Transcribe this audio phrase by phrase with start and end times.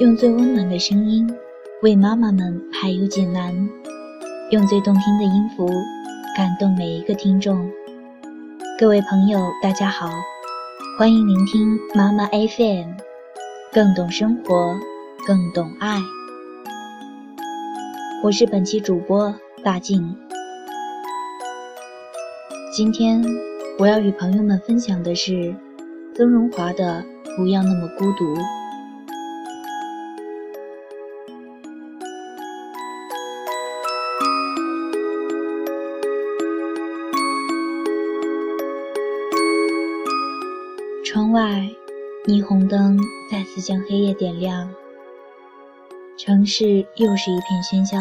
[0.00, 1.30] 用最温暖的声音
[1.82, 3.54] 为妈妈们排忧解难，
[4.50, 5.68] 用最动听的音符
[6.34, 7.70] 感动每一个听众。
[8.78, 10.08] 各位朋友，大家好，
[10.98, 12.94] 欢迎聆听妈妈 FM，
[13.74, 14.74] 更懂生活，
[15.26, 15.98] 更懂爱。
[18.24, 20.16] 我是本期主播大静。
[22.74, 23.22] 今天
[23.78, 25.54] 我要与朋友们分享的是
[26.14, 27.04] 曾荣华的
[27.36, 28.34] 《不要那么孤独》。
[41.12, 41.68] 窗外，
[42.24, 42.96] 霓虹灯
[43.28, 44.72] 再次将黑夜点亮，
[46.16, 47.96] 城市又是一片喧嚣。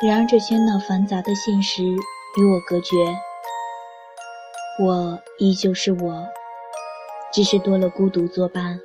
[0.00, 2.96] 然而，这喧闹繁杂的现实与我隔绝，
[4.82, 6.26] 我依旧是我，
[7.34, 8.80] 只是多了孤独作伴。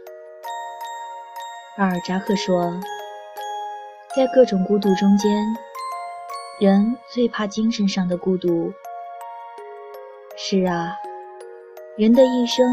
[1.77, 2.77] 阿尔扎克说，
[4.13, 5.31] 在各种孤独中间，
[6.59, 8.73] 人最怕精神上的孤独。
[10.35, 10.97] 是啊。
[11.95, 12.65] 人的一生，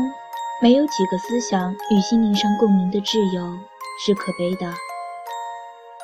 [0.63, 3.53] 没有几个思想与心灵上共鸣的挚友，
[4.03, 4.73] 是可悲的。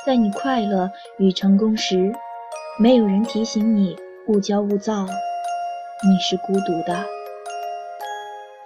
[0.05, 2.13] 在你快乐与成功时，
[2.79, 7.07] 没有人提醒你勿骄勿躁，你是孤独的；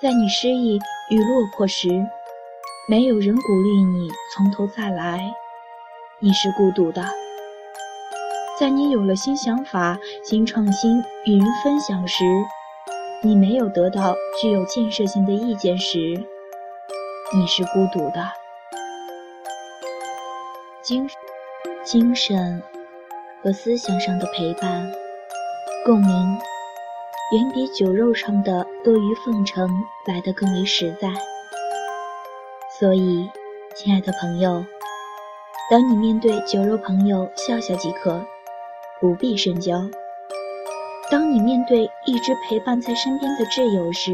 [0.03, 1.89] 在你失意与落魄时，
[2.89, 5.33] 没有人鼓励你从头再来，
[6.19, 7.05] 你是孤独的；
[8.59, 12.25] 在你有了新想法、新创新与人分享时，
[13.23, 15.99] 你没有得到具有建设性的意见时，
[17.35, 18.27] 你是孤独的。
[20.83, 21.07] 精
[21.85, 22.63] 精神
[23.43, 24.91] 和思想上的陪伴、
[25.85, 26.39] 共鸣，
[27.35, 29.69] 远比酒肉上的阿谀奉承
[30.07, 31.11] 来得更为实在。
[32.79, 33.29] 所以，
[33.77, 34.65] 亲爱的朋友，
[35.71, 38.25] 当你面对酒肉朋友，笑笑即可，
[38.99, 39.83] 不必深交。
[41.11, 44.13] 当你面对一直陪伴在身边的挚友时，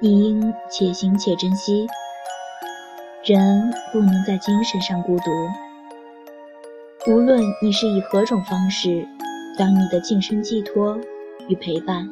[0.00, 1.88] 你应且行且珍惜。
[3.24, 5.30] 人不能在精神上孤独。
[7.10, 9.04] 无论你是以何种方式
[9.58, 10.96] 当你的精神寄托
[11.48, 12.08] 与陪伴，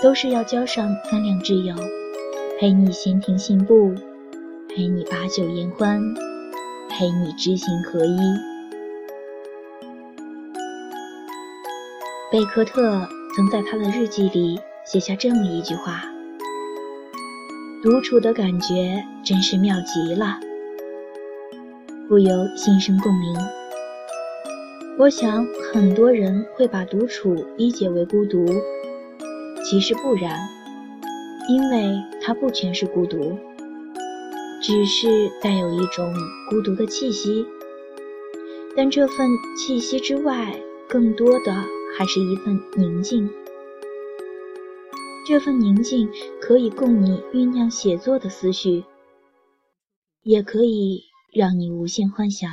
[0.00, 1.74] 都是要交上三两挚友，
[2.60, 3.92] 陪你闲庭信步，
[4.68, 6.00] 陪你把酒言欢，
[6.88, 8.20] 陪你知行合一。
[12.36, 16.04] 贝克特曾在他的日记里写下这么一句话
[17.82, 20.38] ：“独处的感觉真是妙极了。”
[22.06, 23.34] 不由心生共鸣。
[24.98, 28.44] 我想很多人会把独处理解为孤独，
[29.64, 30.38] 其实不然，
[31.48, 33.38] 因为它不全是孤独，
[34.60, 35.08] 只是
[35.42, 36.12] 带有一种
[36.50, 37.46] 孤独的气息。
[38.76, 39.26] 但这份
[39.56, 40.54] 气息之外，
[40.86, 41.64] 更多的。
[41.98, 43.30] 还是一份宁静，
[45.26, 46.10] 这份宁静
[46.42, 48.84] 可以供你酝酿写作的思绪，
[50.22, 52.50] 也可以让你无限幻想，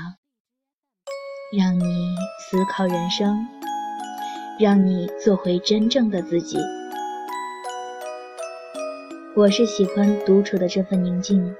[1.58, 1.84] 让你
[2.40, 3.46] 思考人生，
[4.58, 6.58] 让你做回真正的自己。
[9.36, 11.54] 我是喜欢独处的这份宁静，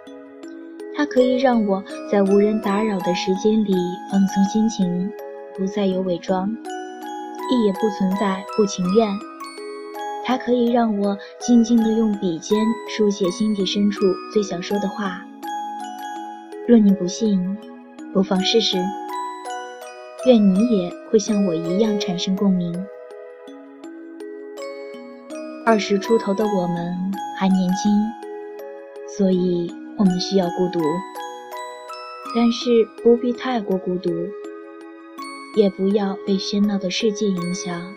[0.96, 3.74] 它可以让我在无人打扰的时间里
[4.10, 5.12] 放松心情，
[5.58, 6.56] 不再有伪装。
[7.50, 9.08] 亦也不存在不情愿，
[10.26, 12.58] 它可以让我静静地用笔尖
[12.96, 15.22] 书写心底深处最想说的话。
[16.68, 17.58] 若你不信，
[18.14, 18.78] 不妨试试。
[20.26, 22.86] 愿你也会像我一样产生共鸣。
[25.66, 27.92] 二十出头的我们还年轻，
[29.18, 30.80] 所以我们需要孤独，
[32.34, 34.10] 但是不必太过孤独。
[35.56, 37.94] 也不要被喧闹的世界影响，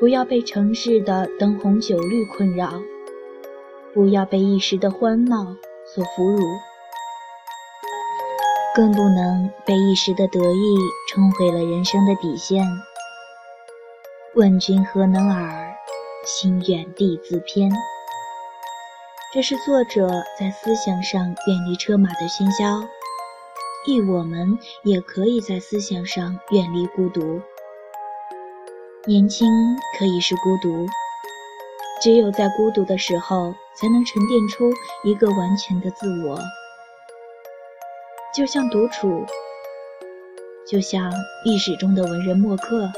[0.00, 2.72] 不要被城市的灯红酒绿困扰，
[3.92, 5.44] 不要被一时的欢闹
[5.94, 6.42] 所俘虏，
[8.74, 10.76] 更不能被一时的得意
[11.10, 12.66] 冲毁了人生的底线。
[14.34, 15.74] 问君何能尔？
[16.24, 17.70] 心远地自偏。
[19.32, 20.08] 这是作者
[20.38, 22.86] 在思想上远离车马的喧嚣。
[23.88, 27.40] 亦我们也可以在思想上远离孤独。
[29.06, 29.48] 年轻
[29.98, 30.86] 可以是孤独，
[32.02, 34.70] 只有在孤独的时候，才能沉淀出
[35.04, 36.38] 一个完全的自我。
[38.34, 39.24] 就像独处，
[40.70, 41.10] 就像
[41.46, 42.90] 历史中的文人墨客，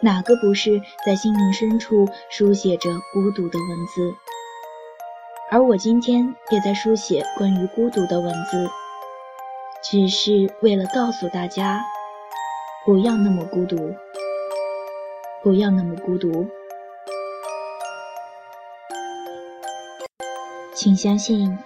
[0.00, 4.14] 哪个不是在心灵深处书写着孤独的文字？
[5.50, 8.70] 而我今天也在书写关于孤独的文字，
[9.88, 11.80] 只是为了告诉大家，
[12.84, 13.94] 不要那么孤独，
[15.44, 16.44] 不要那么孤独。
[20.74, 21.56] 请相信，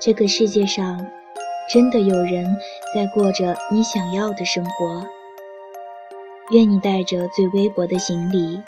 [0.00, 1.06] 这个世界上
[1.70, 2.56] 真的有人
[2.94, 5.06] 在过着你想要的生活。
[6.52, 8.62] 愿你带着最微薄的行李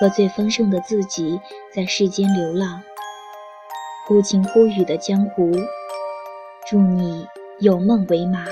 [0.00, 1.38] 和最丰盛的自己，
[1.74, 2.82] 在世间流浪。
[4.06, 5.52] 忽晴忽雨的江湖，
[6.66, 7.26] 祝你
[7.60, 8.44] 有梦为马，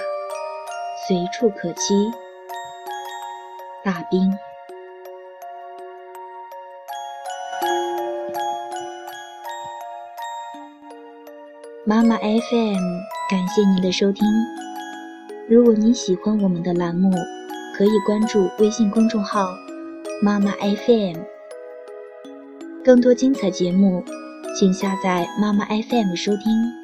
[1.06, 2.08] 随处可栖。
[3.84, 4.32] 大兵，
[11.84, 12.78] 妈妈 FM，
[13.28, 14.25] 感谢您的收听。
[15.49, 17.10] 如果您喜欢我们的栏目，
[17.76, 19.49] 可以关注微信公众号
[20.22, 21.16] “妈妈 FM”，
[22.84, 24.04] 更多精彩节目。
[24.56, 26.81] 请下载妈妈 FM 收听。